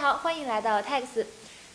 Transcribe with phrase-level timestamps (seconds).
[0.00, 1.26] 好，欢迎来到 Tex。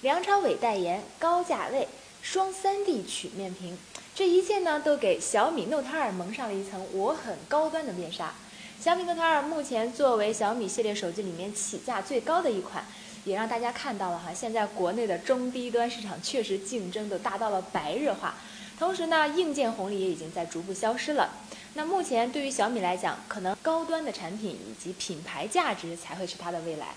[0.01, 1.87] 梁朝伟代言，高价位
[2.24, 3.78] 双 3D 曲面屏，
[4.16, 8.34] 这一切呢都给小米 Note 2蒙上了一层我很高端的面纱。
[8.82, 12.84] 小米 Note 2目前作为小米系列手机里面起价最高的一款，
[13.25, 18.34] 也让大家看到了哈，现在国内的中低端市场确实竞争都达到了白热化。
[18.80, 21.30] 同时呢，硬件红利也已经在逐步消失了。
[21.76, 26.87] 那目前对于小米来讲，可能高端的产品以及品牌价值才会是它的未来。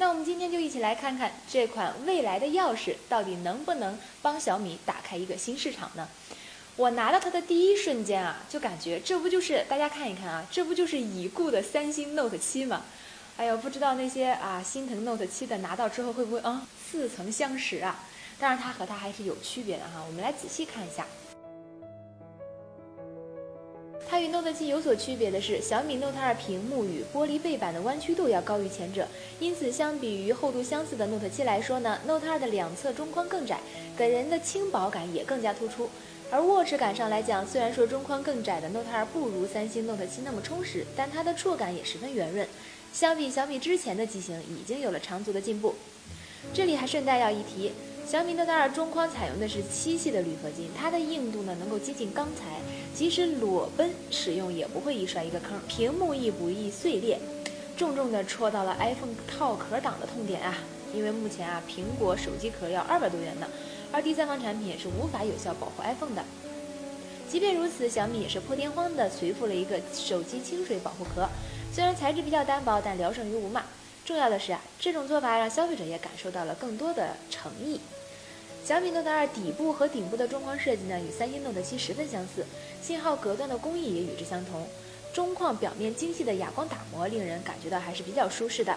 [0.00, 6.08] 那我们今天就一起来看看这款未来的钥匙到底能不能帮小米打开一个新市场呢？
[6.76, 12.84] 我拿到它的第一瞬间啊，就感觉这不就是大家看一看啊，这不就是已故的三星 Note 7吗？
[13.36, 18.04] 哎呦，不知道那些啊心疼 Note 7的拿到之后会不会啊似曾相识啊？
[18.38, 21.04] 当然它和它还是有区别的哈，我们来仔细看一下。
[24.20, 29.06] 与 Note 7有所区别的是，小米 Note 2屏幕与玻璃背板的弯曲度要高于前者，
[29.38, 33.60] 因此相比于厚度相似的 Note 7来说呢，Note 2的两侧中框更窄，
[33.96, 35.88] 给人的轻薄感也更加突出。
[36.30, 42.46] 而握持感上来讲，虽然说中框更窄的 Note 2不如三星 Note 7那么充实，但它的触感也十分圆润，
[42.92, 45.74] 相比小米之前的机型已经有了长足的进步。
[46.52, 47.72] 这里还顺带要一提。
[48.10, 52.58] 小米 Note 2中框采用的是七系的铝合金，它的硬度呢能够接近钢材，
[52.94, 55.60] 即使裸奔使用也不会易摔一个坑。
[55.68, 57.20] 屏幕亦不易碎裂，
[57.76, 60.56] 重重的戳到了 iPhone 套壳党的痛点啊！
[60.94, 63.46] 因为目前啊，苹果手机壳要二百多元呢，
[63.92, 66.24] 而第三方产品是无法有效保护 iPhone 的。
[67.28, 71.28] 即便如此，小米也是破天荒的随附了一个手机清水保护壳，
[71.70, 73.64] 虽然材质比较单薄，但聊胜于无嘛。
[74.06, 77.78] 重要的是啊，这种做法让消费者也感受到了更多的诚意。
[78.68, 82.44] 小米 Note 2底部和顶部的中框设计呢，与三星 Note 7十分相似，
[82.82, 84.68] 信号隔断的工艺也与之相同。
[85.10, 88.76] 中框表面精细的哑光打磨，令人感觉到还是比较舒适的。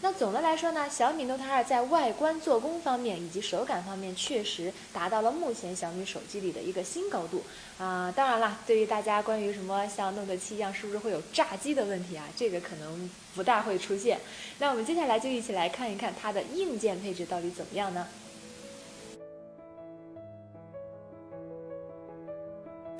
[0.00, 7.44] 那总的来说呢，小米 Note 2在外观做工方面以及手感方面，确实达到了目前小米手机里的一个新高度
[7.78, 8.12] 啊。
[8.16, 14.18] 当然了，对于大家关于什么像 Note 7一样是不是会有炸机的问题啊，这个可能不大会出现。
[14.58, 18.04] 那我们接下来就一起来看一看它的硬件配置到底怎么样呢？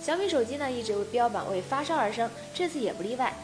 [0.01, 3.35] 小米手机呢一直标榜为发烧而生，这次也不例外。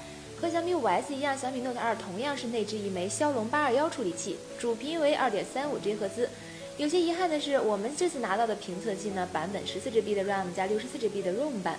[0.41, 6.28] 和小米五 S 一样，小米 Note 2同样是内置一枚骁龙八二幺处理器，主频为二点三五 G 赫兹。
[6.76, 11.78] 有些遗憾的是，我们这次拿到的评测器呢，版本十四 GB 的 RAM 加六十四 GB 的 ROM 版。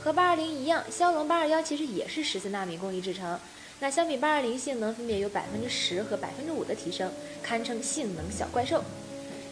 [0.00, 3.38] 和八二零一样，骁龙八二幺其实也是十四纳米工艺制成。
[3.80, 7.10] 那小米八二零性能分别有百分之十和百分之五的提升，
[7.42, 8.82] 堪称性能小怪兽。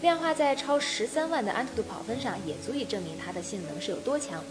[0.04, 4.44] 量化在超十三万的安兔兔跑分上，也足以证明它的性能是有多强。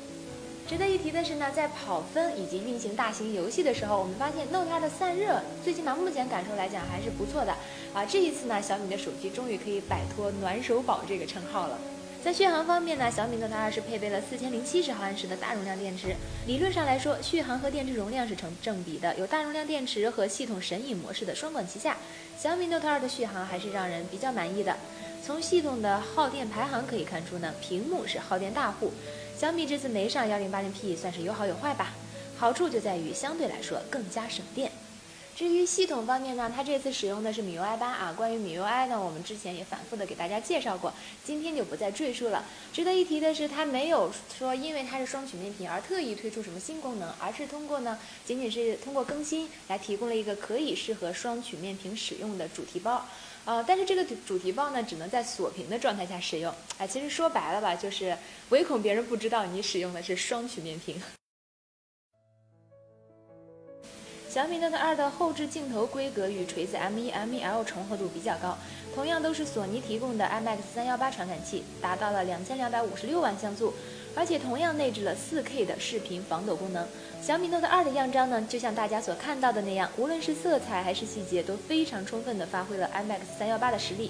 [0.68, 7.56] 值得一提的是呢，在跑分以及运行大型游戏的时候，我们发现 Note 2的散热，最起码目前感受来讲还是不错的
[7.94, 8.03] 啊。
[8.03, 11.78] 这一次呢，小米的手机终于可以摆脱暖手宝这个称号了。
[12.24, 16.16] 在续航方面呢，小米 Note 2是配备了四千零七十毫安时的大容量电池，
[16.47, 19.16] 理论上来说，续航和电池容量是成正比的。
[19.18, 21.97] 有大容量电池和系统神隐模式的双管齐下，
[22.40, 24.75] 小米 Note 2的续航还是让人比较满意的。
[25.26, 28.92] 从系统的耗电排行可以看出呢，屏幕是耗电大户。
[29.38, 31.94] 小米这次没上幺零八零 P 算是有好有坏吧，
[32.38, 34.70] 好处就在于相对来说更加省电。
[35.36, 38.14] 至于系统方面呢，它这次使用的是米 UI 八啊。
[38.16, 40.94] 关于米 UI 呢，我们之前也反复的给大家介绍过，
[41.26, 42.46] 今天就不再赘述了。
[42.72, 53.04] 值得一提的是，它没有说因为它是双曲面屏而特意推出什么新功能，而是通过呢，仅仅是通过更新来提供了一个可以适合双曲面屏使用的主题包。
[53.46, 56.54] 呃，但是这个主题包呢，只能在锁屏的状态下使用。
[56.78, 58.16] 哎，其实说白了吧，就是
[58.50, 61.02] 唯恐别人不知道你使用的是双曲面屏。
[64.34, 68.58] 小米 Note 2的后置镜头规格与锤子 M1、M1L 重合度比较高，
[68.96, 73.76] 同样都是索尼提供的 IMX318 传感器，达到了两千两百五十六万像素，
[74.16, 76.84] 而且同样内置了 4K 的视频防抖功能。
[77.22, 84.10] 小米 Note 2的样张呢，就像大家所看到的那样，无论是色彩还是细节，都非常充分地发挥了 IMX318 的实力。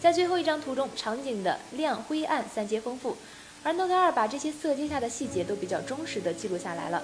[0.00, 3.16] 在最后一张图中，场景的亮、灰、暗三阶丰富，
[3.64, 7.02] 而 Note 2把这些色阶下的细节都比较忠实地记录下来了。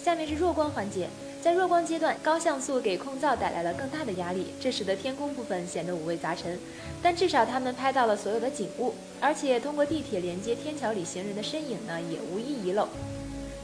[0.00, 1.08] 下面是弱光环节。
[1.46, 6.58] 在弱光阶段，高像素给控噪带来了更大的压力，这使得天空部分显得五味杂陈。
[7.00, 12.88] 但至少他们拍到了所有的景物，而且通过地铁连接天桥里行人的身影呢，也无一遗漏。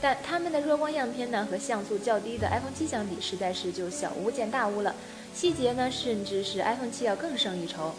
[0.00, 4.94] 但他们的弱光样片呢，和像素较低的 iPhone 7相比，实在是就小巫见大巫了。
[5.35, 7.93] 细节呢，甚至是 iPhone 7要更胜一筹。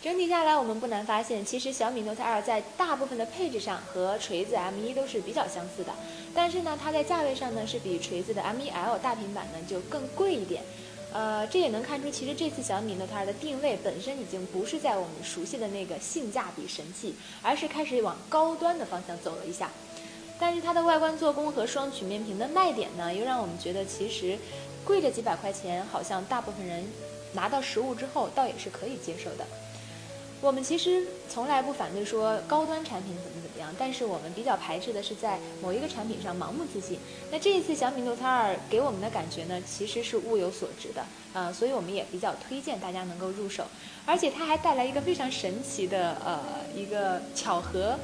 [0.00, 5.92] 整体下来，我们不难发现，其实小米 Note 2在大部分的配置上和锤子 M1 都是比较相似的，
[6.32, 10.62] 但是呢，它在价位上呢是比锤子的 M1L 大平板呢就更贵一点。
[11.12, 19.68] 呃，这也能看出，其实这次小米 Note 2的定位本身已经不是在我们熟悉的那个性价比神器，而是开始往高端的方向走了一下。
[20.38, 24.38] 但是它的外观做工和双曲面屏的卖点呢，又让我们觉得其实
[24.84, 26.84] 贵这几百块钱，好像大部分人
[27.32, 29.44] 拿到实物之后，倒也是可以接受的。
[30.40, 36.96] 我们其实从来不反对说高端产品怎么怎么样，但是我们比较排斥的是在某一个产品上盲目自信。
[37.32, 43.64] 那这一次小米 Note 2给我们的感觉呢，其实是物有所值的，呃，所以我们也比较推荐大家能够入手。
[44.06, 46.40] 而且它还带来一个非常神奇的呃
[46.72, 47.98] 一个巧合，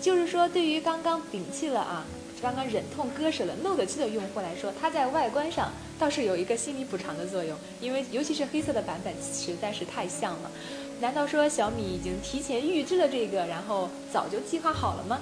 [0.00, 2.06] 就是说对于刚刚摒弃了啊，
[2.40, 10.50] 刚刚忍痛割舍了 Note 7的用户来说，它在外观上倒是有一个心理补偿的作用，因为尤其是黑色的版本实在是太像了。
[11.00, 15.18] 难道说小米已经提前预知了这个，然后早就计划好了吗？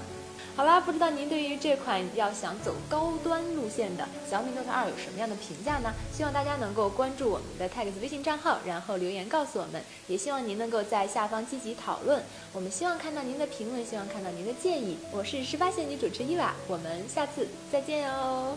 [0.56, 5.92] 好啦，不知道您对于这款要想走高端路线的小米 Note 2有什么样的评价呢？
[6.16, 9.82] 希望大家能够关注我们的 Tags 微信账号，然后留言告诉我们。
[10.06, 12.22] 也希望您能够在下方积极讨论，
[12.52, 14.96] 我们希望看到您的评论，希望看到您的建议。
[15.10, 18.56] 我是十八线女主持伊娃，我们下次再见哟。